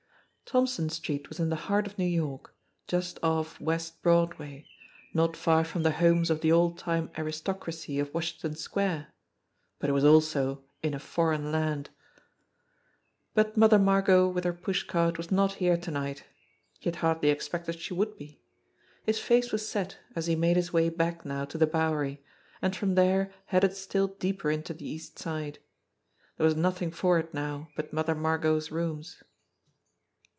[0.53, 2.53] Thompson Street was in the heart of New York,
[2.85, 4.67] just off West Broadway,
[5.13, 9.07] not far from the homes of the old time aristocracy of Wash ington Square,
[9.79, 11.89] but it was also in a foreign land!
[13.33, 16.25] But Mother Margot with her pushcart was not here to night.
[16.81, 18.41] He had hardly expected she would be.
[19.05, 22.21] His face was set as he made his way back now to the Bowery,
[22.61, 25.59] and from there headed still deeper into the East Side.
[26.35, 29.23] There was nothing for it now but Mother Margot's rooms.